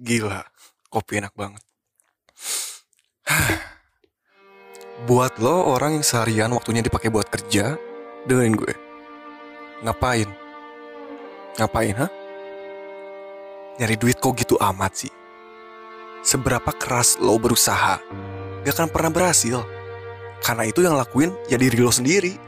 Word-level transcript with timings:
Gila, 0.00 0.40
kopi 0.88 1.20
enak 1.20 1.36
banget. 1.36 1.60
buat 5.08 5.36
lo 5.36 5.76
orang 5.76 6.00
yang 6.00 6.06
seharian 6.08 6.48
waktunya 6.56 6.80
dipakai 6.80 7.12
buat 7.12 7.28
kerja, 7.28 7.76
dengerin 8.24 8.56
gue. 8.56 8.72
Ngapain? 9.84 10.24
Ngapain, 11.60 11.94
ha? 12.00 12.08
Nyari 13.76 13.96
duit 14.00 14.16
kok 14.16 14.40
gitu 14.40 14.56
amat 14.56 15.04
sih? 15.04 15.12
Seberapa 16.24 16.72
keras 16.72 17.20
lo 17.20 17.36
berusaha, 17.36 18.00
gak 18.64 18.72
akan 18.72 18.88
pernah 18.88 19.12
berhasil. 19.12 19.60
Karena 20.40 20.64
itu 20.64 20.80
yang 20.80 20.96
lakuin 20.96 21.36
ya 21.52 21.60
diri 21.60 21.76
lo 21.76 21.92
sendiri. 21.92 22.40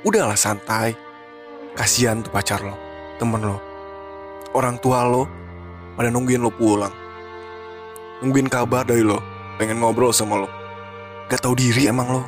Udahlah 0.00 0.36
santai. 0.36 0.96
Kasihan 1.76 2.24
tuh 2.24 2.32
pacar 2.32 2.64
lo, 2.64 2.72
temen 3.20 3.44
lo, 3.44 3.60
orang 4.56 4.80
tua 4.80 5.04
lo, 5.04 5.39
pada 5.94 6.12
nungguin 6.12 6.42
lo 6.42 6.52
pulang. 6.52 6.92
Nungguin 8.20 8.52
kabar 8.52 8.84
dari 8.84 9.00
lo, 9.00 9.18
pengen 9.56 9.80
ngobrol 9.80 10.12
sama 10.12 10.44
lo. 10.44 10.48
Gak 11.30 11.40
tahu 11.46 11.54
diri 11.56 11.88
emang 11.88 12.08
lo. 12.10 12.22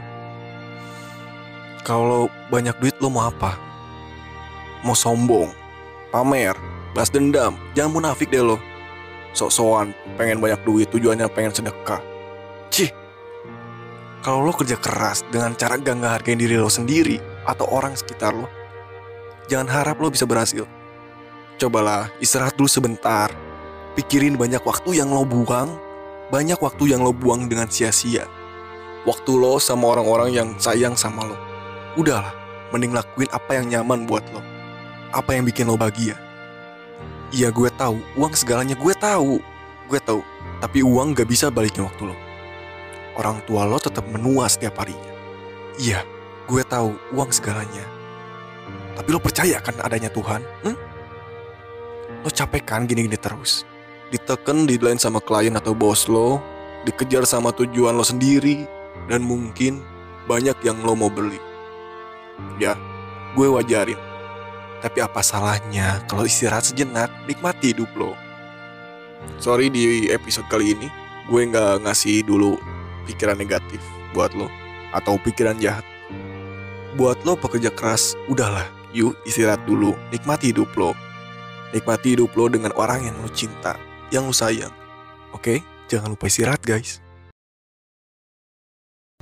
Kalau 1.82 2.30
banyak 2.48 2.78
duit 2.78 2.96
lo 3.02 3.10
mau 3.10 3.26
apa? 3.26 3.58
Mau 4.86 4.94
sombong, 4.94 5.50
pamer, 6.14 6.54
balas 6.94 7.10
dendam, 7.10 7.58
jangan 7.74 7.92
munafik 7.98 8.30
deh 8.30 8.42
lo. 8.42 8.58
Sok-sokan, 9.34 9.90
pengen 10.14 10.38
banyak 10.38 10.62
duit, 10.62 10.86
tujuannya 10.92 11.26
pengen 11.32 11.50
sedekah. 11.50 11.98
Cih, 12.70 12.92
kalau 14.22 14.46
lo 14.46 14.54
kerja 14.54 14.78
keras 14.78 15.26
dengan 15.34 15.58
cara 15.58 15.74
gak 15.74 15.98
ngehargain 15.98 16.38
diri 16.38 16.54
lo 16.54 16.70
sendiri 16.70 17.18
atau 17.42 17.66
orang 17.66 17.98
sekitar 17.98 18.30
lo, 18.30 18.46
jangan 19.50 19.66
harap 19.66 19.98
lo 19.98 20.14
bisa 20.14 20.22
berhasil. 20.22 20.62
Cobalah 21.58 22.06
istirahat 22.22 22.54
dulu 22.54 22.70
sebentar. 22.70 23.34
Pikirin 23.92 24.40
banyak 24.40 24.64
waktu 24.64 24.96
yang 24.96 25.12
lo 25.12 25.28
buang, 25.28 25.68
banyak 26.32 26.56
waktu 26.56 26.96
yang 26.96 27.04
lo 27.04 27.12
buang 27.12 27.44
dengan 27.44 27.68
sia-sia. 27.68 28.24
Waktu 29.04 29.36
lo 29.36 29.60
sama 29.60 29.92
orang-orang 29.92 30.32
yang 30.32 30.48
sayang 30.56 30.96
sama 30.96 31.28
lo. 31.28 31.36
Udahlah, 32.00 32.32
mending 32.72 32.96
lakuin 32.96 33.28
apa 33.28 33.60
yang 33.60 33.68
nyaman 33.68 34.08
buat 34.08 34.24
lo. 34.32 34.40
Apa 35.12 35.36
yang 35.36 35.44
bikin 35.44 35.68
lo 35.68 35.76
bahagia. 35.76 36.16
Iya 37.36 37.52
gue 37.52 37.68
tahu, 37.76 38.00
uang 38.16 38.32
segalanya 38.32 38.72
gue 38.72 38.94
tahu. 38.96 39.44
Gue 39.92 40.00
tahu, 40.00 40.24
tapi 40.64 40.80
uang 40.80 41.12
gak 41.12 41.28
bisa 41.28 41.52
balikin 41.52 41.84
waktu 41.84 42.08
lo. 42.08 42.16
Orang 43.12 43.44
tua 43.44 43.68
lo 43.68 43.76
tetap 43.76 44.08
menua 44.08 44.48
setiap 44.48 44.80
harinya. 44.80 45.12
Iya, 45.76 46.00
gue 46.48 46.64
tahu 46.64 46.96
uang 47.12 47.28
segalanya. 47.28 47.84
Tapi 48.96 49.08
lo 49.12 49.20
percaya 49.20 49.60
kan 49.60 49.76
adanya 49.84 50.08
Tuhan? 50.08 50.40
Hmm? 50.64 50.76
Lo 52.24 52.32
capek 52.32 52.64
kan 52.64 52.88
gini-gini 52.88 53.20
terus? 53.20 53.68
Diteken 54.12 54.68
deadline 54.68 55.00
sama 55.00 55.24
klien 55.24 55.56
atau 55.56 55.72
bos 55.72 56.04
lo, 56.04 56.36
dikejar 56.84 57.24
sama 57.24 57.48
tujuan 57.56 57.96
lo 57.96 58.04
sendiri, 58.04 58.68
dan 59.08 59.24
mungkin 59.24 59.80
banyak 60.28 60.54
yang 60.60 60.84
lo 60.84 60.92
mau 60.92 61.08
beli. 61.08 61.40
Ya, 62.60 62.76
gue 63.32 63.48
wajarin. 63.48 63.96
Tapi 64.84 64.98
apa 65.00 65.24
salahnya 65.24 66.04
kalau 66.10 66.28
istirahat 66.28 66.68
sejenak, 66.68 67.08
nikmati 67.24 67.72
hidup 67.72 67.88
lo. 67.96 68.12
Sorry 69.40 69.72
di 69.72 70.10
episode 70.12 70.44
kali 70.52 70.76
ini, 70.76 70.92
gue 71.32 71.40
nggak 71.48 71.86
ngasih 71.86 72.26
dulu 72.26 72.58
pikiran 73.08 73.38
negatif 73.38 73.80
buat 74.12 74.34
lo, 74.36 74.52
atau 74.92 75.16
pikiran 75.22 75.56
jahat. 75.56 75.86
Buat 77.00 77.24
lo 77.24 77.38
pekerja 77.40 77.72
keras, 77.72 78.12
udahlah, 78.28 78.68
yuk 78.92 79.16
istirahat 79.24 79.64
dulu, 79.64 79.96
nikmati 80.12 80.52
hidup 80.52 80.68
lo. 80.76 80.92
Nikmati 81.72 82.12
hidup 82.18 82.36
lo 82.36 82.52
dengan 82.52 82.74
orang 82.76 83.08
yang 83.08 83.16
lo 83.22 83.30
cinta, 83.32 83.80
yang 84.12 84.28
lo 84.28 84.36
sayang. 84.36 84.68
Oke, 85.32 85.64
jangan 85.88 86.12
lupa 86.12 86.28
istirahat 86.28 86.60
guys. 86.60 87.00